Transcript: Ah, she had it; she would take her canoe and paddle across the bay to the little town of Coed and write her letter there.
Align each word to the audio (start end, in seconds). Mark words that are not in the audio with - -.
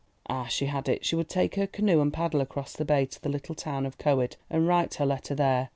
Ah, 0.27 0.47
she 0.47 0.65
had 0.65 0.89
it; 0.89 1.05
she 1.05 1.15
would 1.15 1.29
take 1.29 1.53
her 1.53 1.67
canoe 1.67 2.01
and 2.01 2.11
paddle 2.11 2.41
across 2.41 2.73
the 2.73 2.83
bay 2.83 3.05
to 3.05 3.21
the 3.21 3.29
little 3.29 3.53
town 3.53 3.85
of 3.85 3.99
Coed 3.99 4.35
and 4.49 4.67
write 4.67 4.95
her 4.95 5.05
letter 5.05 5.35
there. 5.35 5.69